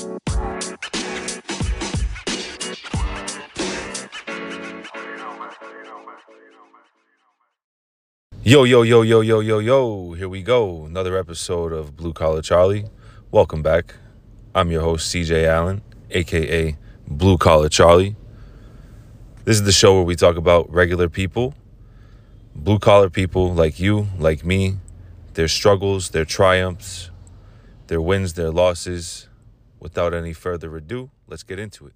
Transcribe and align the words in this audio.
Yo, 0.00 0.06
yo, 8.62 8.82
yo, 8.82 9.02
yo, 9.02 9.20
yo, 9.20 9.40
yo, 9.40 9.58
yo. 9.58 10.12
Here 10.12 10.28
we 10.28 10.42
go. 10.42 10.84
Another 10.84 11.18
episode 11.18 11.72
of 11.72 11.96
Blue 11.96 12.12
Collar 12.12 12.42
Charlie. 12.42 12.84
Welcome 13.32 13.60
back. 13.62 13.96
I'm 14.54 14.70
your 14.70 14.82
host, 14.82 15.12
CJ 15.12 15.44
Allen, 15.48 15.82
aka 16.12 16.76
Blue 17.08 17.36
Collar 17.36 17.68
Charlie. 17.68 18.14
This 19.44 19.56
is 19.56 19.64
the 19.64 19.72
show 19.72 19.94
where 19.94 20.04
we 20.04 20.14
talk 20.14 20.36
about 20.36 20.72
regular 20.72 21.08
people, 21.08 21.54
blue 22.54 22.78
collar 22.78 23.10
people 23.10 23.52
like 23.52 23.80
you, 23.80 24.06
like 24.16 24.44
me, 24.44 24.76
their 25.34 25.48
struggles, 25.48 26.10
their 26.10 26.24
triumphs, 26.24 27.10
their 27.88 28.00
wins, 28.00 28.34
their 28.34 28.50
losses. 28.50 29.27
Without 29.80 30.12
any 30.12 30.32
further 30.32 30.76
ado, 30.76 31.10
let's 31.26 31.42
get 31.42 31.58
into 31.58 31.86
it. 31.86 31.92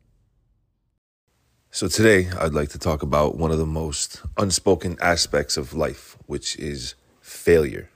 So, 1.70 1.88
today 1.88 2.28
I'd 2.38 2.52
like 2.52 2.68
to 2.70 2.78
talk 2.78 3.02
about 3.02 3.36
one 3.36 3.50
of 3.50 3.58
the 3.58 3.66
most 3.66 4.22
unspoken 4.36 4.96
aspects 5.00 5.56
of 5.56 5.74
life, 5.74 6.16
which 6.26 6.56
is 6.56 6.94
failure. 7.20 7.88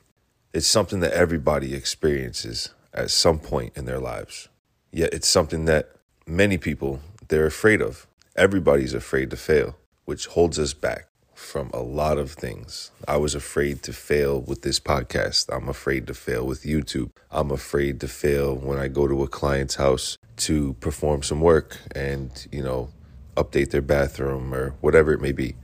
It's 0.53 0.67
something 0.67 1.01
that 1.01 1.13
everybody 1.13 1.75
experiences 1.75 2.71
at 2.95 3.11
some 3.11 3.39
point 3.39 3.77
in 3.77 3.85
their 3.85 4.01
lives. 4.01 4.49
Yet 4.91 5.13
it's 5.13 5.29
something 5.29 5.67
that 5.67 5.91
many 6.27 6.57
people 6.57 7.01
they're 7.29 7.47
afraid 7.47 7.83
of. 7.83 8.07
Everybody's 8.35 8.95
afraid 8.95 9.31
to 9.31 9.37
fail, 9.37 9.77
which 10.05 10.27
holds 10.27 10.59
us 10.59 10.73
back 10.73 11.09
from 11.37 11.71
a 11.75 11.83
lot 11.83 12.17
of 12.17 12.33
things. 12.33 12.91
I 13.07 13.19
was 13.19 13.35
afraid 13.35 13.83
to 13.83 13.93
fail 13.93 14.41
with 14.41 14.63
this 14.63 14.81
podcast. 14.81 15.55
I'm 15.55 15.69
afraid 15.69 16.07
to 16.07 16.15
fail 16.15 16.47
with 16.47 16.63
YouTube. 16.63 17.11
I'm 17.31 17.51
afraid 17.51 18.01
to 18.01 18.09
fail 18.09 18.57
when 18.57 18.79
I 18.79 18.89
go 18.89 19.07
to 19.07 19.23
a 19.23 19.29
client's 19.29 19.75
house 19.75 20.17
to 20.39 20.73
perform 20.81 21.23
some 21.23 21.43
work 21.43 21.79
and, 21.95 22.31
you 22.51 22.63
know, 22.63 22.89
update 23.37 23.71
their 23.71 23.83
bathroom 23.83 24.55
or 24.55 24.71
whatever 24.81 25.13
it 25.13 25.21
may 25.21 25.33
be. 25.33 25.55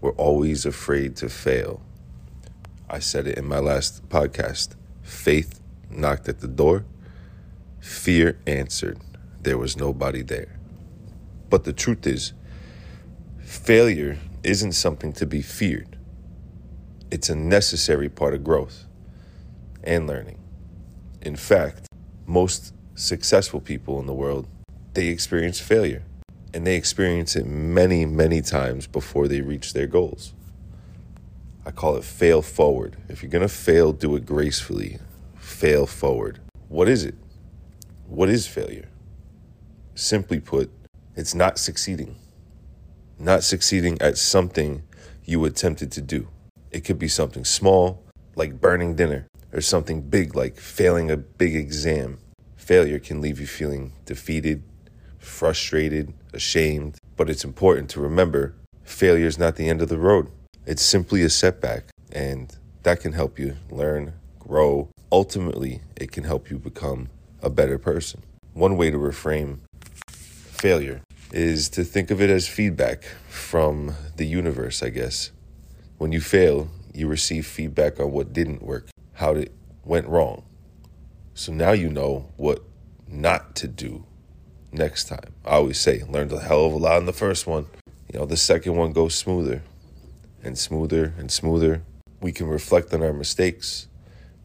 We're 0.00 0.12
always 0.12 0.64
afraid 0.64 1.14
to 1.16 1.28
fail. 1.28 1.82
I 2.88 2.98
said 2.98 3.26
it 3.26 3.36
in 3.36 3.44
my 3.44 3.58
last 3.58 4.08
podcast. 4.08 4.76
Faith 5.02 5.60
knocked 5.90 6.26
at 6.28 6.40
the 6.40 6.48
door, 6.48 6.86
fear 7.80 8.38
answered. 8.46 8.98
There 9.42 9.58
was 9.58 9.76
nobody 9.76 10.22
there. 10.22 10.58
But 11.50 11.64
the 11.64 11.74
truth 11.74 12.06
is, 12.06 12.32
failure 13.40 14.18
isn't 14.44 14.72
something 14.72 15.12
to 15.14 15.26
be 15.26 15.42
feared. 15.42 15.96
It's 17.10 17.28
a 17.28 17.36
necessary 17.36 18.08
part 18.08 18.34
of 18.34 18.42
growth 18.42 18.86
and 19.84 20.06
learning. 20.06 20.38
In 21.20 21.36
fact, 21.36 21.86
most 22.26 22.74
successful 22.94 23.60
people 23.60 24.00
in 24.00 24.06
the 24.06 24.14
world, 24.14 24.48
they 24.94 25.08
experience 25.08 25.60
failure 25.60 26.02
and 26.54 26.66
they 26.66 26.76
experience 26.76 27.36
it 27.36 27.46
many, 27.46 28.04
many 28.04 28.42
times 28.42 28.86
before 28.86 29.28
they 29.28 29.40
reach 29.40 29.72
their 29.72 29.86
goals. 29.86 30.34
I 31.64 31.70
call 31.70 31.96
it 31.96 32.04
fail 32.04 32.42
forward. 32.42 32.96
If 33.08 33.22
you're 33.22 33.30
going 33.30 33.42
to 33.42 33.48
fail, 33.48 33.92
do 33.92 34.16
it 34.16 34.26
gracefully. 34.26 34.98
Fail 35.36 35.86
forward. 35.86 36.40
What 36.68 36.88
is 36.88 37.04
it? 37.04 37.14
What 38.08 38.28
is 38.28 38.46
failure? 38.46 38.88
Simply 39.94 40.40
put, 40.40 40.70
it's 41.14 41.34
not 41.34 41.58
succeeding. 41.58 42.16
Not 43.22 43.44
succeeding 43.44 44.02
at 44.02 44.18
something 44.18 44.82
you 45.24 45.44
attempted 45.44 45.92
to 45.92 46.00
do. 46.00 46.26
It 46.72 46.80
could 46.80 46.98
be 46.98 47.06
something 47.06 47.44
small, 47.44 48.02
like 48.34 48.60
burning 48.60 48.96
dinner, 48.96 49.28
or 49.52 49.60
something 49.60 50.00
big, 50.00 50.34
like 50.34 50.56
failing 50.56 51.08
a 51.08 51.16
big 51.16 51.54
exam. 51.54 52.18
Failure 52.56 52.98
can 52.98 53.20
leave 53.20 53.38
you 53.38 53.46
feeling 53.46 53.92
defeated, 54.06 54.64
frustrated, 55.20 56.12
ashamed, 56.32 56.96
but 57.16 57.30
it's 57.30 57.44
important 57.44 57.88
to 57.90 58.00
remember 58.00 58.56
failure 58.82 59.26
is 59.26 59.38
not 59.38 59.54
the 59.54 59.68
end 59.68 59.82
of 59.82 59.88
the 59.88 59.98
road. 59.98 60.28
It's 60.66 60.82
simply 60.82 61.22
a 61.22 61.30
setback, 61.30 61.84
and 62.10 62.52
that 62.82 62.98
can 63.02 63.12
help 63.12 63.38
you 63.38 63.54
learn, 63.70 64.14
grow. 64.40 64.88
Ultimately, 65.12 65.82
it 65.94 66.10
can 66.10 66.24
help 66.24 66.50
you 66.50 66.58
become 66.58 67.08
a 67.40 67.50
better 67.50 67.78
person. 67.78 68.24
One 68.52 68.76
way 68.76 68.90
to 68.90 68.98
reframe 68.98 69.60
failure 70.08 71.02
is 71.32 71.70
to 71.70 71.82
think 71.82 72.10
of 72.10 72.20
it 72.20 72.28
as 72.28 72.46
feedback 72.46 73.04
from 73.28 73.94
the 74.16 74.26
universe, 74.26 74.82
I 74.82 74.90
guess. 74.90 75.30
When 75.96 76.12
you 76.12 76.20
fail, 76.20 76.68
you 76.92 77.08
receive 77.08 77.46
feedback 77.46 77.98
on 77.98 78.12
what 78.12 78.34
didn't 78.34 78.62
work, 78.62 78.88
how 79.14 79.32
it 79.32 79.52
went 79.84 80.06
wrong. 80.08 80.44
So 81.34 81.52
now 81.52 81.72
you 81.72 81.88
know 81.88 82.28
what 82.36 82.62
not 83.08 83.56
to 83.56 83.68
do 83.68 84.04
next 84.72 85.08
time. 85.08 85.32
I 85.44 85.52
always 85.52 85.80
say, 85.80 86.02
learned 86.04 86.32
a 86.32 86.40
hell 86.40 86.66
of 86.66 86.74
a 86.74 86.76
lot 86.76 86.98
in 86.98 87.06
the 87.06 87.12
first 87.14 87.46
one. 87.46 87.66
You 88.12 88.20
know, 88.20 88.26
the 88.26 88.36
second 88.36 88.76
one 88.76 88.92
goes 88.92 89.14
smoother 89.14 89.62
and 90.42 90.58
smoother 90.58 91.14
and 91.16 91.30
smoother. 91.32 91.82
We 92.20 92.32
can 92.32 92.46
reflect 92.46 92.92
on 92.92 93.02
our 93.02 93.14
mistakes, 93.14 93.88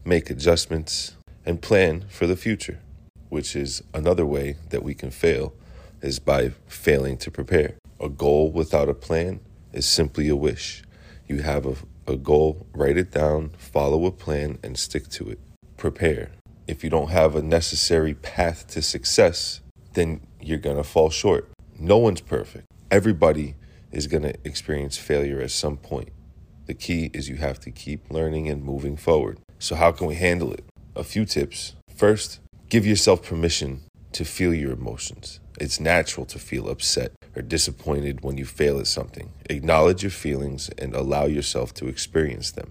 make 0.06 0.30
adjustments, 0.30 1.16
and 1.44 1.60
plan 1.60 2.06
for 2.08 2.26
the 2.26 2.36
future, 2.36 2.80
which 3.28 3.54
is 3.54 3.82
another 3.92 4.24
way 4.24 4.56
that 4.70 4.82
we 4.82 4.94
can 4.94 5.10
fail 5.10 5.52
is 6.02 6.18
by 6.18 6.50
failing 6.66 7.16
to 7.18 7.30
prepare. 7.30 7.74
A 8.00 8.08
goal 8.08 8.50
without 8.50 8.88
a 8.88 8.94
plan 8.94 9.40
is 9.72 9.86
simply 9.86 10.28
a 10.28 10.36
wish. 10.36 10.82
You 11.26 11.38
have 11.42 11.66
a, 11.66 11.76
a 12.06 12.16
goal, 12.16 12.66
write 12.72 12.96
it 12.96 13.10
down, 13.10 13.50
follow 13.58 14.06
a 14.06 14.10
plan, 14.10 14.58
and 14.62 14.78
stick 14.78 15.08
to 15.10 15.28
it. 15.30 15.38
Prepare. 15.76 16.30
If 16.66 16.84
you 16.84 16.90
don't 16.90 17.10
have 17.10 17.34
a 17.34 17.42
necessary 17.42 18.14
path 18.14 18.66
to 18.68 18.82
success, 18.82 19.60
then 19.94 20.20
you're 20.40 20.58
going 20.58 20.76
to 20.76 20.84
fall 20.84 21.10
short. 21.10 21.50
No 21.78 21.98
one's 21.98 22.20
perfect. 22.20 22.66
Everybody 22.90 23.56
is 23.92 24.06
going 24.06 24.22
to 24.22 24.34
experience 24.44 24.96
failure 24.96 25.40
at 25.40 25.50
some 25.50 25.76
point. 25.76 26.10
The 26.66 26.74
key 26.74 27.10
is 27.14 27.28
you 27.28 27.36
have 27.36 27.58
to 27.60 27.70
keep 27.70 28.10
learning 28.10 28.48
and 28.48 28.62
moving 28.62 28.96
forward. 28.96 29.38
So, 29.58 29.74
how 29.74 29.92
can 29.92 30.06
we 30.06 30.14
handle 30.14 30.52
it? 30.52 30.64
A 30.94 31.02
few 31.02 31.24
tips. 31.24 31.74
First, 31.94 32.40
give 32.68 32.86
yourself 32.86 33.22
permission 33.22 33.80
to 34.12 34.24
feel 34.24 34.52
your 34.54 34.72
emotions. 34.72 35.40
It's 35.60 35.80
natural 35.80 36.24
to 36.26 36.38
feel 36.38 36.68
upset 36.68 37.10
or 37.34 37.42
disappointed 37.42 38.22
when 38.22 38.38
you 38.38 38.44
fail 38.44 38.78
at 38.78 38.86
something. 38.86 39.32
Acknowledge 39.50 40.04
your 40.04 40.12
feelings 40.12 40.70
and 40.78 40.94
allow 40.94 41.24
yourself 41.26 41.74
to 41.74 41.88
experience 41.88 42.52
them. 42.52 42.70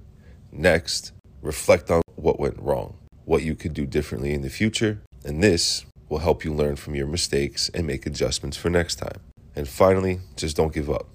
Next, 0.54 1.12
reflect 1.42 1.92
on 1.92 2.02
what 2.16 2.40
went 2.40 2.58
wrong, 2.62 2.98
what 3.26 3.44
you 3.44 3.56
could 3.56 3.74
do 3.74 3.86
differently 3.86 4.34
in 4.34 4.42
the 4.42 4.50
future, 4.50 5.02
and 5.26 5.44
this 5.44 5.86
will 6.08 6.20
help 6.20 6.46
you 6.46 6.54
learn 6.54 6.78
from 6.78 6.96
your 6.96 7.08
mistakes 7.08 7.70
and 7.74 7.86
make 7.86 8.06
adjustments 8.06 8.56
for 8.56 8.70
next 8.70 8.96
time. 8.96 9.20
And 9.54 9.68
finally, 9.68 10.22
just 10.38 10.56
don't 10.56 10.74
give 10.74 10.90
up. 10.90 11.08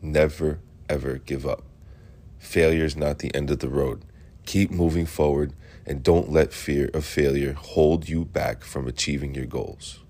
Never, 0.00 0.58
ever 0.88 1.18
give 1.18 1.46
up. 1.46 1.62
Failure 2.40 2.84
is 2.84 2.96
not 2.96 3.20
the 3.20 3.32
end 3.36 3.52
of 3.52 3.60
the 3.60 3.68
road. 3.68 4.04
Keep 4.46 4.72
moving 4.72 5.06
forward 5.06 5.52
and 5.86 6.02
don't 6.02 6.32
let 6.32 6.52
fear 6.52 6.90
of 6.92 7.04
failure 7.04 7.52
hold 7.52 8.08
you 8.08 8.24
back 8.24 8.64
from 8.64 8.88
achieving 8.88 9.36
your 9.36 9.46
goals. 9.46 10.01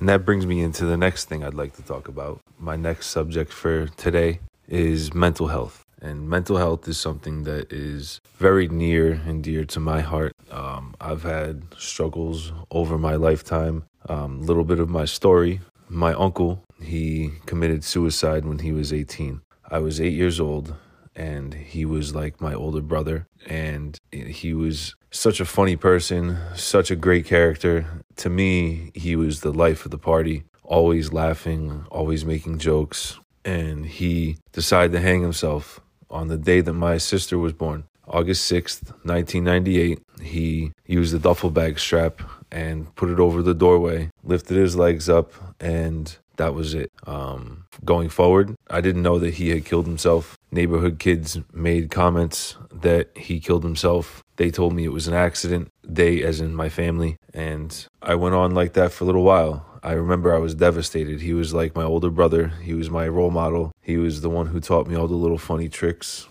And 0.00 0.08
that 0.08 0.24
brings 0.24 0.46
me 0.46 0.60
into 0.60 0.86
the 0.86 0.96
next 0.96 1.26
thing 1.26 1.44
I'd 1.44 1.54
like 1.54 1.76
to 1.76 1.82
talk 1.82 2.08
about. 2.08 2.40
My 2.58 2.74
next 2.74 3.08
subject 3.08 3.52
for 3.52 3.86
today 3.86 4.40
is 4.66 5.14
mental 5.14 5.48
health. 5.48 5.84
And 6.02 6.28
mental 6.28 6.56
health 6.56 6.88
is 6.88 6.98
something 6.98 7.44
that 7.44 7.70
is 7.70 8.20
very 8.36 8.66
near 8.66 9.20
and 9.26 9.44
dear 9.44 9.64
to 9.66 9.78
my 9.78 10.00
heart. 10.00 10.34
Um, 10.50 10.94
I've 11.00 11.22
had 11.22 11.62
struggles 11.76 12.52
over 12.70 12.96
my 12.96 13.16
lifetime. 13.16 13.84
A 14.06 14.14
um, 14.14 14.42
little 14.42 14.64
bit 14.64 14.80
of 14.80 14.88
my 14.88 15.04
story 15.04 15.60
my 15.90 16.14
uncle, 16.14 16.62
he 16.80 17.32
committed 17.46 17.84
suicide 17.84 18.44
when 18.46 18.60
he 18.60 18.72
was 18.72 18.92
18. 18.92 19.40
I 19.68 19.78
was 19.80 20.00
eight 20.00 20.12
years 20.12 20.40
old 20.40 20.74
and 21.20 21.52
he 21.52 21.84
was 21.84 22.14
like 22.14 22.40
my 22.40 22.54
older 22.54 22.80
brother. 22.80 23.26
And 23.46 23.98
he 24.10 24.54
was 24.54 24.94
such 25.10 25.38
a 25.38 25.44
funny 25.44 25.76
person, 25.76 26.38
such 26.56 26.90
a 26.90 26.96
great 26.96 27.26
character. 27.26 27.74
To 28.16 28.30
me, 28.30 28.90
he 28.94 29.16
was 29.16 29.40
the 29.40 29.52
life 29.52 29.84
of 29.84 29.90
the 29.90 29.98
party, 29.98 30.44
always 30.64 31.12
laughing, 31.12 31.84
always 31.90 32.24
making 32.24 32.58
jokes. 32.58 33.18
And 33.44 33.84
he 33.84 34.38
decided 34.52 34.92
to 34.92 35.00
hang 35.00 35.20
himself 35.20 35.80
on 36.10 36.28
the 36.28 36.38
day 36.38 36.62
that 36.62 36.72
my 36.72 36.96
sister 36.96 37.36
was 37.36 37.52
born. 37.52 37.84
August 38.08 38.50
6th, 38.50 38.90
1998, 39.04 40.00
he 40.22 40.72
used 40.86 41.14
a 41.14 41.18
duffel 41.18 41.50
bag 41.50 41.78
strap 41.78 42.22
and 42.50 42.92
put 42.96 43.10
it 43.10 43.20
over 43.20 43.42
the 43.42 43.54
doorway, 43.54 44.10
lifted 44.24 44.56
his 44.56 44.74
legs 44.74 45.08
up, 45.08 45.32
and 45.60 46.16
that 46.40 46.54
was 46.54 46.72
it. 46.74 46.90
Um, 47.06 47.66
going 47.84 48.08
forward, 48.08 48.56
I 48.68 48.80
didn't 48.80 49.02
know 49.02 49.18
that 49.18 49.34
he 49.34 49.50
had 49.50 49.66
killed 49.66 49.86
himself. 49.86 50.38
Neighborhood 50.52 50.98
kids 50.98 51.38
made 51.52 51.90
comments 51.90 52.56
that 52.72 53.16
he 53.16 53.38
killed 53.40 53.62
himself. 53.62 54.22
They 54.36 54.50
told 54.50 54.74
me 54.74 54.84
it 54.84 54.92
was 54.92 55.06
an 55.06 55.14
accident. 55.14 55.68
They, 55.84 56.22
as 56.22 56.40
in 56.40 56.54
my 56.54 56.68
family. 56.68 57.16
And 57.32 57.86
I 58.02 58.14
went 58.16 58.34
on 58.34 58.52
like 58.52 58.72
that 58.72 58.92
for 58.92 59.04
a 59.04 59.06
little 59.06 59.22
while. 59.22 59.66
I 59.82 59.92
remember 59.92 60.34
I 60.34 60.38
was 60.38 60.54
devastated. 60.54 61.20
He 61.20 61.32
was 61.32 61.54
like 61.54 61.74
my 61.74 61.84
older 61.84 62.10
brother. 62.10 62.48
He 62.62 62.74
was 62.74 62.90
my 62.90 63.08
role 63.08 63.30
model. 63.30 63.72
He 63.80 63.96
was 63.96 64.20
the 64.20 64.30
one 64.30 64.48
who 64.48 64.60
taught 64.60 64.86
me 64.86 64.94
all 64.94 65.06
the 65.08 65.14
little 65.14 65.38
funny 65.38 65.68
tricks, 65.68 66.26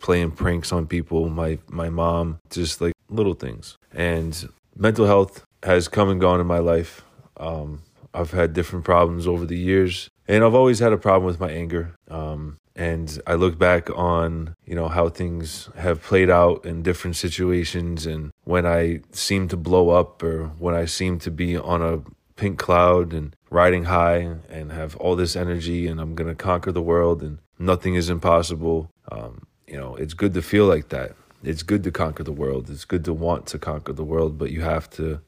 playing 0.00 0.32
pranks 0.32 0.72
on 0.72 0.86
people. 0.86 1.28
My 1.30 1.58
my 1.68 1.88
mom, 1.88 2.38
just 2.50 2.80
like 2.80 2.92
little 3.08 3.34
things. 3.34 3.78
And 3.92 4.48
mental 4.76 5.06
health 5.06 5.44
has 5.62 5.88
come 5.88 6.10
and 6.10 6.20
gone 6.20 6.40
in 6.40 6.46
my 6.46 6.58
life. 6.58 7.04
Um, 7.38 7.82
I've 8.12 8.32
had 8.32 8.52
different 8.52 8.84
problems 8.84 9.26
over 9.26 9.46
the 9.46 9.58
years, 9.58 10.08
and 10.28 10.44
I've 10.44 10.54
always 10.54 10.78
had 10.78 10.92
a 10.92 10.98
problem 10.98 11.26
with 11.26 11.40
my 11.40 11.50
anger. 11.50 11.94
Um, 12.08 12.58
and 12.76 13.20
I 13.26 13.34
look 13.34 13.58
back 13.58 13.88
on, 13.90 14.56
you 14.66 14.74
know, 14.74 14.88
how 14.88 15.08
things 15.08 15.68
have 15.76 16.02
played 16.02 16.28
out 16.28 16.64
in 16.64 16.82
different 16.82 17.16
situations 17.16 18.04
and 18.04 18.32
when 18.44 18.66
I 18.66 19.00
seem 19.12 19.48
to 19.48 19.56
blow 19.56 19.90
up 19.90 20.22
or 20.22 20.46
when 20.58 20.74
I 20.74 20.86
seem 20.86 21.18
to 21.20 21.30
be 21.30 21.56
on 21.56 21.82
a 21.82 22.02
pink 22.36 22.58
cloud 22.58 23.12
and 23.12 23.36
riding 23.48 23.84
high 23.84 24.38
and 24.48 24.72
have 24.72 24.96
all 24.96 25.14
this 25.14 25.36
energy 25.36 25.86
and 25.86 26.00
I'm 26.00 26.16
going 26.16 26.28
to 26.28 26.34
conquer 26.34 26.72
the 26.72 26.82
world 26.82 27.22
and 27.22 27.38
nothing 27.58 27.94
is 27.94 28.10
impossible. 28.10 28.90
Um, 29.10 29.46
you 29.68 29.78
know, 29.78 29.94
it's 29.94 30.14
good 30.14 30.34
to 30.34 30.42
feel 30.42 30.66
like 30.66 30.88
that. 30.88 31.14
It's 31.44 31.62
good 31.62 31.84
to 31.84 31.92
conquer 31.92 32.24
the 32.24 32.32
world. 32.32 32.70
It's 32.70 32.84
good 32.84 33.04
to 33.04 33.12
want 33.12 33.46
to 33.48 33.58
conquer 33.58 33.92
the 33.92 34.04
world, 34.04 34.36
but 34.36 34.50
you 34.50 34.62
have 34.62 34.90
to 34.90 35.20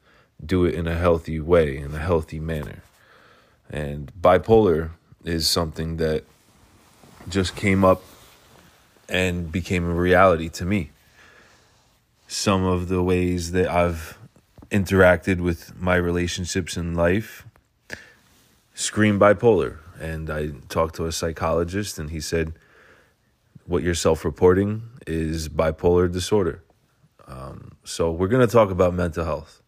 do 0.44 0.64
it 0.64 0.74
in 0.74 0.88
a 0.88 0.96
healthy 0.96 1.38
way, 1.38 1.76
in 1.76 1.94
a 1.94 1.98
healthy 1.98 2.40
manner. 2.40 2.82
And 3.70 4.12
bipolar 4.20 4.90
is 5.24 5.48
something 5.48 5.98
that 5.98 6.24
just 7.28 7.56
came 7.56 7.84
up 7.84 8.02
and 9.08 9.50
became 9.50 9.88
a 9.88 9.94
reality 9.94 10.48
to 10.48 10.64
me. 10.64 10.90
Some 12.28 12.64
of 12.64 12.88
the 12.88 13.02
ways 13.02 13.52
that 13.52 13.68
I've 13.68 14.18
interacted 14.70 15.40
with 15.40 15.76
my 15.80 15.96
relationships 15.96 16.76
in 16.76 16.94
life 16.94 17.46
scream 18.74 19.18
bipolar. 19.18 19.78
And 20.00 20.28
I 20.28 20.50
talked 20.68 20.96
to 20.96 21.06
a 21.06 21.12
psychologist, 21.12 21.98
and 21.98 22.10
he 22.10 22.20
said, 22.20 22.52
What 23.64 23.82
you're 23.82 23.94
self 23.94 24.24
reporting 24.24 24.82
is 25.06 25.48
bipolar 25.48 26.12
disorder. 26.12 26.62
Um, 27.26 27.72
so, 27.84 28.10
we're 28.10 28.28
going 28.28 28.46
to 28.46 28.52
talk 28.52 28.70
about 28.70 28.92
mental 28.92 29.24
health. 29.24 29.62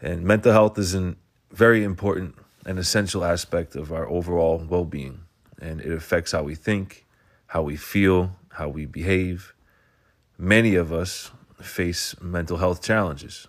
And 0.00 0.22
mental 0.22 0.52
health 0.52 0.78
is 0.78 0.94
a 0.94 1.16
very 1.50 1.82
important 1.82 2.36
and 2.64 2.78
essential 2.78 3.24
aspect 3.24 3.74
of 3.74 3.92
our 3.92 4.08
overall 4.08 4.64
well 4.68 4.84
being 4.84 5.22
and 5.60 5.80
it 5.80 5.92
affects 5.92 6.32
how 6.32 6.42
we 6.42 6.54
think, 6.54 7.06
how 7.46 7.62
we 7.62 7.76
feel, 7.76 8.36
how 8.50 8.68
we 8.68 8.86
behave. 8.86 9.54
Many 10.36 10.74
of 10.74 10.92
us 10.92 11.30
face 11.60 12.14
mental 12.20 12.58
health 12.58 12.82
challenges, 12.82 13.48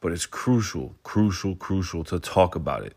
but 0.00 0.12
it's 0.12 0.26
crucial, 0.26 0.96
crucial, 1.02 1.54
crucial 1.56 2.04
to 2.04 2.18
talk 2.18 2.54
about 2.54 2.84
it 2.84 2.94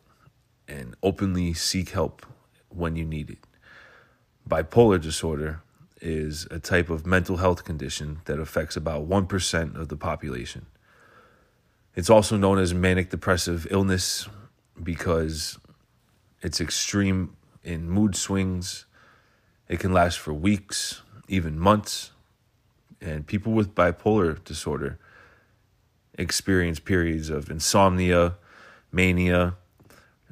and 0.68 0.96
openly 1.04 1.54
seek 1.54 1.90
help 1.90 2.26
when 2.70 2.96
you 2.96 3.06
need 3.06 3.30
it. 3.30 3.40
Bipolar 4.48 5.02
disorder 5.02 5.62
is 6.02 6.48
a 6.50 6.60
type 6.60 6.90
of 6.90 7.06
mental 7.06 7.38
health 7.38 7.64
condition 7.64 8.22
that 8.26 8.40
affects 8.40 8.76
about 8.76 9.08
1% 9.10 9.76
of 9.76 9.90
the 9.90 9.98
population. 9.98 10.66
It's 11.96 12.10
also 12.10 12.38
known 12.38 12.60
as 12.60 12.74
manic 12.74 13.10
depressive 13.10 13.68
illness 13.70 14.30
because 14.82 15.60
it's 16.42 16.62
extreme 16.62 17.36
in 17.64 17.90
mood 17.90 18.16
swings. 18.16 18.86
It 19.68 19.80
can 19.80 19.94
last 19.94 20.20
for 20.20 20.34
weeks, 20.34 21.02
even 21.28 21.60
months. 21.60 22.12
And 23.02 23.26
people 23.26 23.54
with 23.54 23.76
bipolar 23.76 24.44
disorder 24.44 25.00
experience 26.18 26.80
periods 26.80 27.30
of 27.30 27.50
insomnia, 27.50 28.36
mania, 28.92 29.56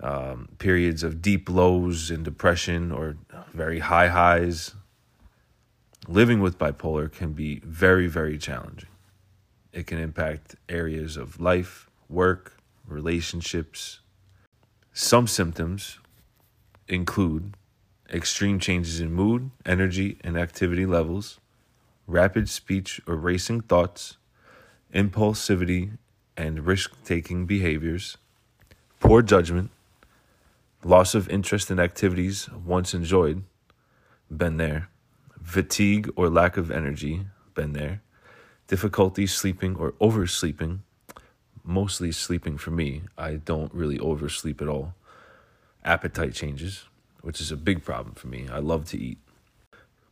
um, 0.01 0.50
periods 0.59 1.01
of 1.01 1.21
deep 1.21 1.50
lows 1.50 2.12
and 2.12 2.24
depression 2.24 2.91
or 2.91 3.18
very 3.53 3.80
high 3.80 4.09
highs. 4.09 4.75
Living 6.07 6.41
with 6.41 6.57
bipolar 6.57 7.12
can 7.12 7.33
be 7.33 7.59
very, 7.63 8.07
very 8.07 8.38
challenging. 8.38 8.89
It 9.71 9.88
can 9.88 9.97
impact 9.97 10.56
areas 10.69 11.18
of 11.18 11.39
life, 11.39 11.89
work, 12.09 12.57
relationships. 12.85 14.00
Some 14.94 15.27
symptoms 15.27 16.00
include 16.88 17.54
extreme 18.12 18.60
changes 18.60 19.01
in 19.01 19.12
mood, 19.12 19.51
energy, 19.66 20.18
and 20.24 20.38
activity 20.38 20.86
levels, 20.86 21.39
rapid 22.07 22.50
speech 22.50 23.01
or 23.07 23.16
racing 23.16 23.62
thoughts, 23.62 24.18
impulsivity 24.94 25.98
and 26.38 26.66
risk 26.66 26.92
taking 27.04 27.45
behaviors, 27.45 28.18
poor 29.00 29.22
judgment, 29.22 29.69
loss 30.84 31.13
of 31.13 31.30
interest 31.30 31.69
in 31.69 31.80
activities 31.80 32.50
once 32.50 32.94
enjoyed, 32.94 33.44
been 34.36 34.57
there, 34.57 34.90
fatigue 35.44 36.10
or 36.16 36.30
lack 36.30 36.56
of 36.56 36.72
energy, 36.72 37.25
been 37.56 37.74
there, 37.74 38.01
difficulty 38.68 39.28
sleeping 39.28 39.75
or 39.75 39.94
oversleeping, 39.94 40.80
mostly 41.63 42.12
sleeping 42.12 42.57
for 42.57 42.72
me. 42.72 43.01
I 43.18 43.33
don't 43.33 43.74
really 43.74 44.00
oversleep 44.00 44.62
at 44.62 44.69
all 44.69 44.94
appetite 45.88 46.34
changes, 46.34 46.86
which 47.22 47.39
is 47.39 47.51
a 47.51 47.57
big 47.57 47.84
problem 47.84 48.13
for 48.13 48.28
me. 48.28 48.48
I 48.51 48.60
love 48.60 48.86
to 48.89 48.98
eat. 48.98 49.18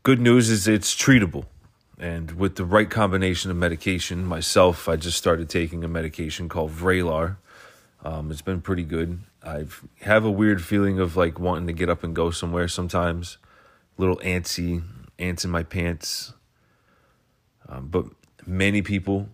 Good 0.03 0.21
news 0.21 0.49
is 0.49 0.67
it's 0.67 0.95
treatable. 0.95 1.45
And 1.99 2.31
with 2.31 2.55
the 2.55 2.65
right 2.65 2.89
combination 2.89 3.51
of 3.51 3.57
medication, 3.57 4.25
myself, 4.25 4.89
I 4.89 4.95
just 4.95 5.17
started 5.17 5.49
taking 5.49 5.83
a 5.83 5.87
medication 5.87 6.49
called 6.49 6.71
Vraylar. 6.71 7.37
Um, 8.03 8.31
it's 8.31 8.41
been 8.41 8.61
pretty 8.61 8.83
good. 8.83 9.19
I 9.43 9.65
have 10.01 10.25
a 10.25 10.31
weird 10.31 10.63
feeling 10.63 10.99
of 10.99 11.15
like 11.15 11.39
wanting 11.39 11.67
to 11.67 11.73
get 11.73 11.89
up 11.89 12.03
and 12.03 12.15
go 12.15 12.31
somewhere 12.31 12.67
sometimes. 12.67 13.37
A 13.97 14.01
little 14.01 14.17
antsy, 14.17 14.83
ants 15.17 15.45
in 15.45 15.51
my 15.51 15.63
pants. 15.63 16.33
Um, 17.67 17.87
but 17.87 18.05
many 18.45 18.81
people, 18.81 19.29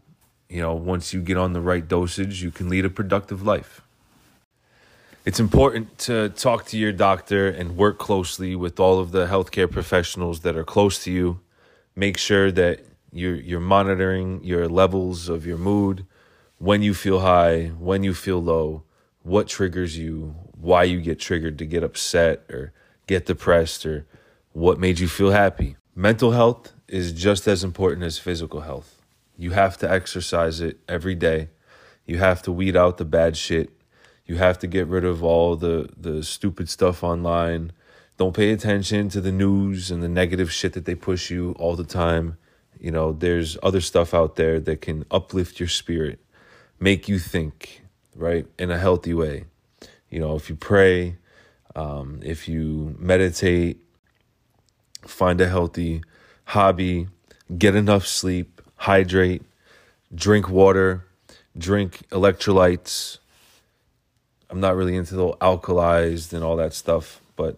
you 0.50 0.62
know, 0.62 0.74
once 0.74 1.14
you 1.14 1.22
get 1.22 1.38
on 1.38 1.54
the 1.54 1.62
right 1.62 1.88
dosage, 1.88 2.44
you 2.44 2.52
can 2.52 2.70
lead 2.70 2.86
a 2.86 2.90
productive 2.90 3.42
life 3.42 3.82
it's 5.24 5.40
important 5.40 5.98
to 6.00 6.30
talk 6.30 6.66
to 6.66 6.78
your 6.78 6.92
doctor 6.92 7.48
and 7.48 7.78
work 7.78 8.00
closely 8.00 8.56
with 8.56 8.80
all 8.80 9.00
of 9.00 9.12
the 9.12 9.28
healthcare 9.28 9.70
professionals 9.70 10.40
that 10.42 10.56
are 10.56 10.64
close 10.64 11.04
to 11.04 11.12
you. 11.12 11.40
Make 11.96 12.18
sure 12.18 12.52
that 12.52 12.84
you're 13.12 13.36
you're 13.36 13.60
monitoring 13.60 14.44
your 14.44 14.68
levels 14.68 15.30
of 15.30 15.46
your 15.46 15.58
mood, 15.58 16.06
when 16.58 16.82
you 16.82 16.94
feel 16.94 17.20
high, 17.20 17.68
when 17.78 18.04
you 18.04 18.14
feel 18.14 18.42
low, 18.42 18.84
what 19.24 19.48
triggers 19.48 19.98
you, 19.98 20.36
why 20.60 20.84
you 20.84 21.02
get 21.02 21.20
triggered 21.20 21.58
to 21.60 21.66
get 21.66 21.84
upset 21.84 22.44
or 22.50 22.72
get 23.08 23.26
depressed 23.26 23.86
or 23.86 24.06
what 24.54 24.80
made 24.80 25.00
you 25.00 25.08
feel 25.08 25.32
happy. 25.32 25.76
Mental 25.96 26.32
health 26.32 26.74
is 26.88 27.12
just 27.12 27.48
as 27.48 27.64
important 27.64 28.04
as 28.04 28.18
physical 28.18 28.62
health. 28.62 29.02
You 29.38 29.52
have 29.52 29.78
to 29.80 29.92
exercise 29.92 30.62
it 30.62 30.80
every 30.88 31.16
day. 31.16 31.50
You 32.06 32.18
have 32.20 32.42
to 32.44 32.52
weed 32.52 32.76
out 32.76 32.98
the 32.98 33.06
bad 33.06 33.38
shit 33.38 33.72
you 34.26 34.38
have 34.38 34.60
to 34.60 34.68
get 34.68 34.88
rid 34.88 35.04
of 35.04 35.24
all 35.24 35.56
the 35.56 35.90
the 35.98 36.24
stupid 36.24 36.70
stuff 36.70 37.04
online. 37.04 37.72
Don't 38.18 38.36
pay 38.36 38.52
attention 38.52 39.10
to 39.10 39.22
the 39.22 39.32
news 39.32 39.90
and 39.90 40.04
the 40.04 40.10
negative 40.10 40.52
shit 40.52 40.74
that 40.74 40.86
they 40.86 40.96
push 40.96 41.32
you 41.32 41.54
all 41.58 41.76
the 41.76 41.84
time. 41.84 42.38
You 42.80 42.92
know, 42.92 43.14
there's 43.14 43.58
other 43.64 43.82
stuff 43.82 44.14
out 44.14 44.36
there 44.36 44.60
that 44.60 44.82
can 44.82 45.06
uplift 45.10 45.60
your 45.60 45.70
spirit, 45.70 46.20
make 46.80 47.08
you 47.08 47.20
think, 47.20 47.84
right, 48.16 48.46
in 48.60 48.70
a 48.70 48.78
healthy 48.78 49.14
way. 49.14 49.46
You 50.10 50.20
know, 50.20 50.36
if 50.36 50.50
you 50.50 50.56
pray, 50.56 51.18
um, 51.76 52.20
if 52.24 52.48
you 52.48 52.96
meditate, 53.00 53.80
find 55.06 55.40
a 55.42 55.48
healthy 55.48 56.04
hobby, 56.46 57.08
get 57.58 57.76
enough 57.76 58.06
sleep, 58.06 58.62
hydrate, 58.76 59.44
drink 60.14 60.50
water, 60.50 61.06
drink 61.58 62.08
electrolytes, 62.10 63.20
I'm 64.52 64.60
not 64.60 64.76
really 64.76 64.98
into 64.98 65.16
the 65.16 65.32
alkalized 65.38 66.34
and 66.34 66.44
all 66.44 66.58
that 66.58 66.74
stuff, 66.74 67.22
but 67.38 67.58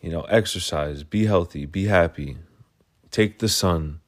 you 0.00 0.10
know, 0.10 0.22
exercise, 0.22 1.04
be 1.04 1.26
healthy, 1.26 1.64
be 1.64 1.84
happy, 1.84 2.38
take 3.12 3.38
the 3.38 3.48
sun. 3.48 4.00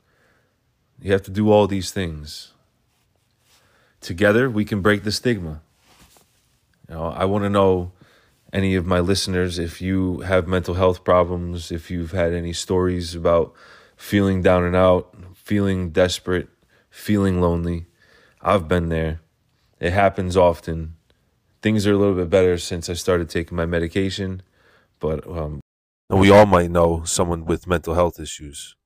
You 1.00 1.12
have 1.12 1.22
to 1.22 1.30
do 1.30 1.52
all 1.52 1.68
these 1.68 1.92
things. 1.92 2.52
Together, 4.00 4.50
we 4.50 4.64
can 4.64 4.82
break 4.82 5.04
the 5.04 5.12
stigma. 5.12 5.60
You 6.88 6.96
know, 6.96 7.04
I 7.04 7.26
want 7.26 7.44
to 7.44 7.48
know 7.50 7.92
any 8.52 8.74
of 8.74 8.84
my 8.84 8.98
listeners 8.98 9.60
if 9.60 9.80
you 9.80 10.20
have 10.20 10.48
mental 10.48 10.74
health 10.74 11.04
problems, 11.04 11.70
if 11.70 11.92
you've 11.92 12.10
had 12.10 12.32
any 12.32 12.52
stories 12.52 13.14
about 13.14 13.54
feeling 13.96 14.42
down 14.42 14.64
and 14.64 14.74
out, 14.74 15.14
feeling 15.36 15.90
desperate, 15.90 16.48
feeling 16.90 17.40
lonely. 17.40 17.86
I've 18.42 18.66
been 18.66 18.88
there. 18.88 19.20
It 19.78 19.92
happens 19.92 20.36
often 20.36 20.96
things 21.64 21.86
are 21.86 21.94
a 21.94 21.96
little 21.96 22.14
bit 22.14 22.28
better 22.28 22.58
since 22.58 22.90
I 22.90 22.92
started 22.92 23.30
taking 23.30 23.56
my 23.56 23.64
medication, 23.64 24.42
but 25.00 25.26
um, 25.26 25.60
we 26.10 26.30
all 26.30 26.44
might 26.44 26.70
know 26.70 27.04
someone 27.04 27.46
with 27.46 27.66
mental 27.66 27.94
health 27.94 28.20
issues. 28.20 28.76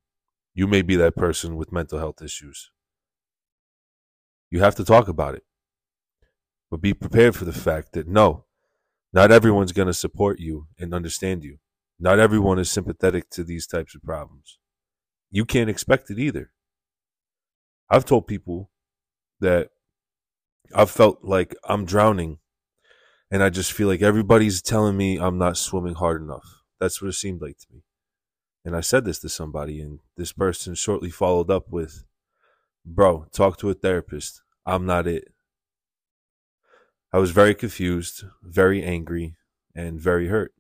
You 0.54 0.68
may 0.68 0.82
be 0.82 0.94
that 0.94 1.16
person 1.16 1.56
with 1.56 1.72
mental 1.72 1.98
health 1.98 2.22
issues. 2.22 2.70
You 4.48 4.60
have 4.60 4.76
to 4.76 4.84
talk 4.84 5.08
about 5.08 5.34
it, 5.34 5.42
but 6.70 6.80
be 6.80 6.94
prepared 6.94 7.34
for 7.34 7.44
the 7.44 7.52
fact 7.52 7.94
that 7.94 8.06
no, 8.06 8.44
not 9.12 9.32
everyone's 9.32 9.72
going 9.72 9.88
to 9.88 9.92
support 9.92 10.38
you 10.38 10.68
and 10.78 10.94
understand 10.94 11.42
you. 11.42 11.58
Not 11.98 12.20
everyone 12.20 12.60
is 12.60 12.70
sympathetic 12.70 13.28
to 13.30 13.42
these 13.42 13.66
types 13.66 13.96
of 13.96 14.04
problems. 14.04 14.56
You 15.32 15.44
can't 15.44 15.68
expect 15.68 16.10
it 16.10 16.20
either. 16.20 16.52
I've 17.90 18.04
told 18.04 18.28
people 18.28 18.70
that 19.40 19.70
I've 20.72 20.92
felt 20.92 21.24
like 21.24 21.56
I'm 21.68 21.84
drowning 21.84 22.38
and 23.30 23.42
I 23.42 23.50
just 23.50 23.72
feel 23.72 23.88
like 23.88 24.02
everybody's 24.02 24.62
telling 24.62 24.96
me 24.96 25.18
I'm 25.18 25.38
not 25.38 25.56
swimming 25.56 25.94
hard 25.94 26.22
enough. 26.22 26.62
That's 26.80 27.02
what 27.02 27.08
it 27.08 27.14
seemed 27.14 27.42
like 27.42 27.58
to 27.58 27.66
me. 27.72 27.82
And 28.64 28.76
I 28.76 28.80
said 28.80 29.04
this 29.04 29.18
to 29.20 29.28
somebody, 29.28 29.80
and 29.80 30.00
this 30.16 30.32
person 30.32 30.74
shortly 30.74 31.10
followed 31.10 31.50
up 31.50 31.70
with, 31.70 32.04
Bro, 32.84 33.26
talk 33.32 33.58
to 33.58 33.70
a 33.70 33.74
therapist. 33.74 34.42
I'm 34.64 34.86
not 34.86 35.06
it. 35.06 35.28
I 37.12 37.18
was 37.18 37.30
very 37.30 37.54
confused, 37.54 38.24
very 38.42 38.82
angry, 38.82 39.36
and 39.74 40.00
very 40.00 40.28
hurt. 40.28 40.52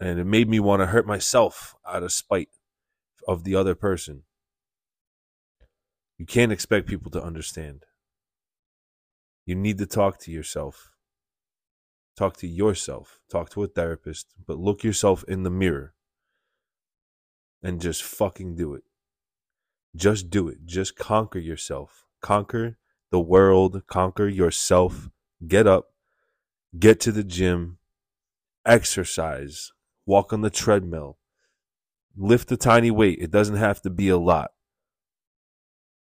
And 0.00 0.20
it 0.20 0.24
made 0.24 0.48
me 0.48 0.60
want 0.60 0.80
to 0.80 0.86
hurt 0.86 1.06
myself 1.06 1.74
out 1.86 2.02
of 2.02 2.12
spite 2.12 2.50
of 3.26 3.44
the 3.44 3.56
other 3.56 3.74
person. 3.74 4.22
You 6.16 6.26
can't 6.26 6.52
expect 6.52 6.88
people 6.88 7.10
to 7.12 7.22
understand. 7.22 7.84
You 9.48 9.54
need 9.54 9.78
to 9.78 9.86
talk 9.86 10.18
to 10.18 10.30
yourself. 10.30 10.90
Talk 12.18 12.36
to 12.36 12.46
yourself. 12.46 13.18
Talk 13.30 13.48
to 13.52 13.62
a 13.62 13.66
therapist, 13.66 14.34
but 14.46 14.58
look 14.58 14.84
yourself 14.84 15.24
in 15.26 15.42
the 15.42 15.50
mirror 15.50 15.94
and 17.62 17.80
just 17.80 18.02
fucking 18.02 18.56
do 18.56 18.74
it. 18.74 18.82
Just 19.96 20.28
do 20.28 20.48
it. 20.48 20.66
Just 20.66 20.96
conquer 20.96 21.38
yourself. 21.38 22.04
Conquer 22.20 22.76
the 23.10 23.20
world. 23.20 23.80
Conquer 23.86 24.28
yourself. 24.28 25.08
Get 25.46 25.66
up. 25.66 25.94
Get 26.78 27.00
to 27.00 27.10
the 27.10 27.24
gym. 27.24 27.78
Exercise. 28.66 29.72
Walk 30.04 30.30
on 30.34 30.42
the 30.42 30.50
treadmill. 30.50 31.16
Lift 32.14 32.52
a 32.52 32.58
tiny 32.58 32.90
weight. 32.90 33.18
It 33.18 33.30
doesn't 33.30 33.56
have 33.56 33.80
to 33.80 33.88
be 33.88 34.10
a 34.10 34.18
lot. 34.18 34.50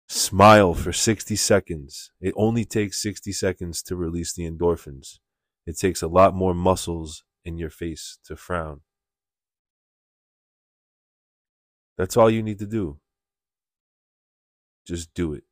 Smile 0.07 0.73
for 0.73 0.91
60 0.91 1.35
seconds. 1.35 2.11
It 2.21 2.33
only 2.37 2.65
takes 2.65 3.01
60 3.01 3.31
seconds 3.31 3.81
to 3.83 3.95
release 3.95 4.33
the 4.33 4.49
endorphins. 4.49 5.19
It 5.65 5.77
takes 5.77 6.01
a 6.01 6.07
lot 6.07 6.35
more 6.35 6.53
muscles 6.53 7.23
in 7.45 7.57
your 7.57 7.69
face 7.69 8.17
to 8.25 8.35
frown. 8.35 8.81
That's 11.97 12.17
all 12.17 12.29
you 12.29 12.43
need 12.43 12.59
to 12.59 12.65
do. 12.65 12.99
Just 14.85 15.13
do 15.13 15.33
it. 15.33 15.43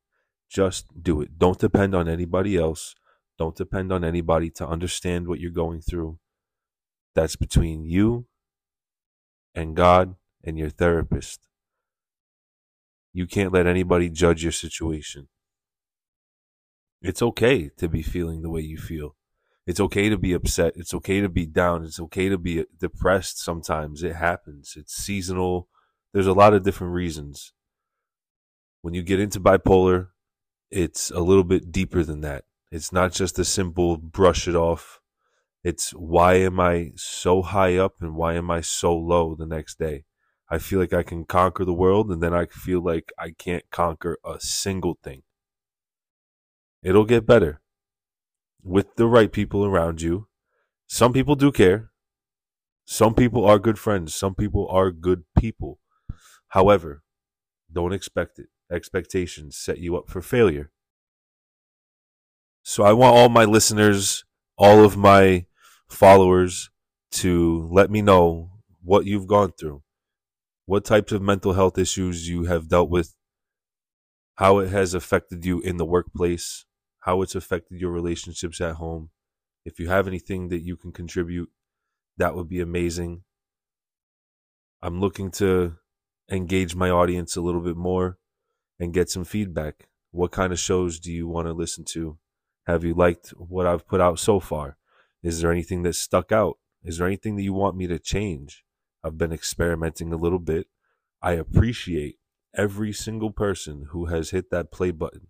Just 0.49 1.01
do 1.01 1.21
it. 1.21 1.37
Don't 1.37 1.59
depend 1.59 1.95
on 1.95 2.09
anybody 2.09 2.57
else. 2.57 2.95
Don't 3.37 3.55
depend 3.55 3.91
on 3.91 4.03
anybody 4.03 4.49
to 4.51 4.67
understand 4.67 5.27
what 5.27 5.39
you're 5.39 5.51
going 5.51 5.81
through. 5.81 6.19
That's 7.15 7.35
between 7.35 7.85
you 7.85 8.27
and 9.55 9.75
God 9.75 10.15
and 10.43 10.57
your 10.57 10.69
therapist. 10.69 11.39
You 13.13 13.27
can't 13.27 13.53
let 13.53 13.67
anybody 13.67 14.09
judge 14.09 14.43
your 14.43 14.51
situation. 14.51 15.27
It's 17.01 17.21
okay 17.21 17.69
to 17.77 17.89
be 17.89 18.01
feeling 18.01 18.41
the 18.41 18.49
way 18.49 18.61
you 18.61 18.77
feel. 18.77 19.15
It's 19.67 19.79
okay 19.79 20.09
to 20.09 20.17
be 20.17 20.33
upset. 20.33 20.73
It's 20.75 20.93
okay 20.93 21.21
to 21.21 21.29
be 21.29 21.45
down. 21.45 21.83
It's 21.83 21.99
okay 21.99 22.29
to 22.29 22.37
be 22.37 22.59
uh, 22.59 22.63
depressed 22.79 23.39
sometimes. 23.39 24.03
It 24.03 24.15
happens. 24.15 24.73
It's 24.75 24.93
seasonal. 24.93 25.67
There's 26.13 26.27
a 26.27 26.33
lot 26.33 26.53
of 26.53 26.63
different 26.63 26.93
reasons. 26.93 27.53
When 28.81 28.93
you 28.93 29.03
get 29.03 29.19
into 29.19 29.39
bipolar, 29.39 30.09
it's 30.71 31.11
a 31.11 31.19
little 31.19 31.43
bit 31.43 31.71
deeper 31.71 32.03
than 32.03 32.21
that. 32.21 32.45
It's 32.71 32.91
not 32.91 33.11
just 33.11 33.37
a 33.37 33.45
simple 33.45 33.97
brush 33.97 34.47
it 34.47 34.55
off. 34.55 34.99
It's 35.63 35.91
why 35.91 36.35
am 36.35 36.59
I 36.59 36.93
so 36.95 37.41
high 37.41 37.77
up 37.77 37.95
and 38.01 38.15
why 38.15 38.33
am 38.33 38.49
I 38.49 38.61
so 38.61 38.95
low 38.95 39.35
the 39.35 39.45
next 39.45 39.77
day? 39.77 40.05
I 40.51 40.57
feel 40.57 40.79
like 40.79 40.91
I 40.91 41.01
can 41.01 41.23
conquer 41.23 41.63
the 41.63 41.73
world, 41.73 42.11
and 42.11 42.21
then 42.21 42.33
I 42.33 42.45
feel 42.45 42.83
like 42.83 43.13
I 43.17 43.31
can't 43.31 43.63
conquer 43.71 44.17
a 44.25 44.35
single 44.41 44.97
thing. 45.01 45.23
It'll 46.83 47.05
get 47.05 47.25
better 47.25 47.61
with 48.61 48.97
the 48.97 49.07
right 49.07 49.31
people 49.31 49.63
around 49.63 50.01
you. 50.01 50.27
Some 50.87 51.13
people 51.13 51.35
do 51.35 51.53
care. 51.53 51.91
Some 52.83 53.13
people 53.15 53.45
are 53.45 53.59
good 53.59 53.79
friends. 53.79 54.13
Some 54.13 54.35
people 54.35 54.67
are 54.69 54.91
good 54.91 55.23
people. 55.39 55.79
However, 56.49 57.01
don't 57.71 57.93
expect 57.93 58.37
it. 58.37 58.47
Expectations 58.69 59.55
set 59.55 59.77
you 59.77 59.95
up 59.95 60.09
for 60.09 60.21
failure. 60.21 60.69
So 62.61 62.83
I 62.83 62.91
want 62.91 63.15
all 63.15 63.29
my 63.29 63.45
listeners, 63.45 64.25
all 64.57 64.83
of 64.83 64.97
my 64.97 65.45
followers 65.87 66.69
to 67.11 67.69
let 67.71 67.89
me 67.89 68.01
know 68.01 68.49
what 68.83 69.05
you've 69.05 69.27
gone 69.27 69.53
through 69.57 69.81
what 70.71 70.85
types 70.85 71.11
of 71.11 71.21
mental 71.21 71.51
health 71.51 71.77
issues 71.77 72.29
you 72.29 72.45
have 72.45 72.69
dealt 72.69 72.89
with, 72.89 73.13
how 74.35 74.59
it 74.59 74.69
has 74.69 74.93
affected 74.93 75.45
you 75.45 75.59
in 75.59 75.75
the 75.75 75.83
workplace, 75.83 76.63
how 77.01 77.21
it's 77.21 77.35
affected 77.35 77.81
your 77.81 77.91
relationships 77.91 78.61
at 78.61 78.75
home. 78.75 79.09
If 79.65 79.81
you 79.81 79.89
have 79.89 80.07
anything 80.07 80.47
that 80.47 80.61
you 80.61 80.77
can 80.77 80.93
contribute, 80.93 81.49
that 82.15 82.35
would 82.35 82.47
be 82.47 82.61
amazing. 82.61 83.23
I'm 84.81 85.01
looking 85.01 85.29
to 85.31 85.75
engage 86.31 86.73
my 86.73 86.89
audience 86.89 87.35
a 87.35 87.41
little 87.41 87.59
bit 87.59 87.75
more 87.75 88.17
and 88.79 88.93
get 88.93 89.09
some 89.09 89.25
feedback. 89.25 89.89
What 90.11 90.31
kind 90.31 90.53
of 90.53 90.59
shows 90.59 91.01
do 91.01 91.11
you 91.11 91.27
want 91.27 91.47
to 91.47 91.53
listen 91.53 91.83
to? 91.89 92.17
Have 92.65 92.85
you 92.85 92.93
liked 92.93 93.31
what 93.31 93.67
I've 93.67 93.85
put 93.85 93.99
out 93.99 94.19
so 94.19 94.39
far? 94.39 94.77
Is 95.21 95.41
there 95.41 95.51
anything 95.51 95.83
that 95.83 95.95
stuck 95.95 96.31
out? 96.31 96.59
Is 96.81 96.97
there 96.97 97.07
anything 97.07 97.35
that 97.35 97.43
you 97.43 97.51
want 97.51 97.75
me 97.75 97.87
to 97.87 97.99
change? 97.99 98.63
I've 99.03 99.17
been 99.17 99.33
experimenting 99.33 100.13
a 100.13 100.17
little 100.17 100.39
bit. 100.39 100.67
I 101.21 101.33
appreciate 101.33 102.17
every 102.55 102.93
single 102.93 103.31
person 103.31 103.87
who 103.89 104.05
has 104.05 104.31
hit 104.31 104.49
that 104.51 104.71
play 104.71 104.91
button. 104.91 105.27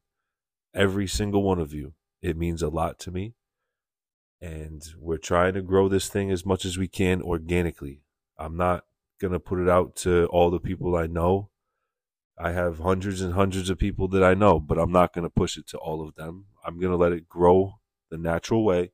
Every 0.74 1.08
single 1.08 1.44
one 1.44 1.60
of 1.60 1.74
you. 1.74 1.94
It 2.22 2.38
means 2.38 2.62
a 2.62 2.70
lot 2.70 3.00
to 3.00 3.12
me. 3.12 3.34
And 4.42 4.84
we're 4.98 5.18
trying 5.18 5.54
to 5.54 5.62
grow 5.62 5.88
this 5.88 6.10
thing 6.10 6.32
as 6.32 6.46
much 6.46 6.66
as 6.66 6.78
we 6.78 6.88
can 6.88 7.22
organically. 7.22 8.02
I'm 8.38 8.58
not 8.58 8.86
going 9.20 9.34
to 9.34 9.40
put 9.40 9.60
it 9.60 9.70
out 9.70 9.96
to 9.98 10.26
all 10.28 10.50
the 10.50 10.60
people 10.60 10.96
I 10.96 11.08
know. 11.08 11.50
I 12.38 12.52
have 12.52 12.80
hundreds 12.80 13.22
and 13.22 13.34
hundreds 13.34 13.70
of 13.70 13.78
people 13.78 14.08
that 14.10 14.24
I 14.24 14.34
know, 14.34 14.60
but 14.60 14.80
I'm 14.80 14.92
not 14.92 15.14
going 15.14 15.24
to 15.24 15.30
push 15.30 15.58
it 15.58 15.68
to 15.68 15.78
all 15.78 16.08
of 16.08 16.16
them. 16.16 16.46
I'm 16.66 16.80
going 16.80 16.92
to 16.92 16.98
let 16.98 17.12
it 17.12 17.30
grow 17.30 17.76
the 18.10 18.18
natural 18.18 18.66
way 18.66 18.92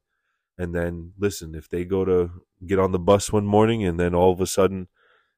and 0.58 0.74
then 0.74 1.14
listen, 1.18 1.56
if 1.56 1.70
they 1.70 1.86
go 1.86 2.04
to 2.06 2.32
get 2.66 2.80
on 2.80 2.92
the 2.92 3.00
bus 3.00 3.32
one 3.32 3.46
morning 3.46 3.84
and 3.84 4.00
then 4.00 4.16
all 4.16 4.32
of 4.32 4.42
a 4.42 4.48
sudden 4.48 4.88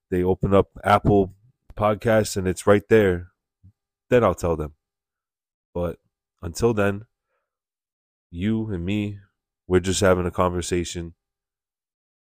they 0.09 0.23
open 0.23 0.53
up 0.53 0.67
Apple 0.83 1.33
Podcasts 1.75 2.37
and 2.37 2.47
it's 2.47 2.65
right 2.65 2.87
there, 2.89 3.27
then 4.09 4.23
I'll 4.23 4.35
tell 4.35 4.55
them. 4.55 4.73
But 5.73 5.97
until 6.41 6.73
then, 6.73 7.05
you 8.31 8.71
and 8.71 8.85
me, 8.85 9.19
we're 9.67 9.79
just 9.79 10.01
having 10.01 10.25
a 10.25 10.31
conversation. 10.31 11.13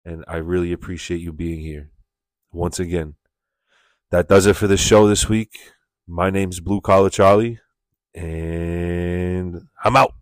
And 0.05 0.23
I 0.27 0.37
really 0.37 0.71
appreciate 0.71 1.21
you 1.21 1.31
being 1.31 1.61
here. 1.61 1.89
Once 2.51 2.79
again, 2.79 3.15
that 4.11 4.27
does 4.27 4.45
it 4.45 4.55
for 4.55 4.67
the 4.67 4.77
show 4.77 5.07
this 5.07 5.27
week. 5.27 5.57
My 6.07 6.29
name's 6.29 6.59
Blue 6.59 6.81
Collar 6.81 7.09
Charlie, 7.09 7.59
and 8.13 9.61
I'm 9.83 9.95
out. 9.95 10.13